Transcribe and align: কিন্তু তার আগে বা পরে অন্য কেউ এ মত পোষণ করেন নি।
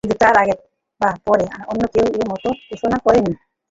কিন্তু 0.03 0.15
তার 0.23 0.35
আগে 0.43 0.55
বা 1.01 1.09
পরে 1.25 1.45
অন্য 1.71 1.83
কেউ 1.93 2.05
এ 2.13 2.21
মত 2.29 2.43
পোষণ 2.69 2.91
করেন 3.05 3.23
নি। 3.27 3.33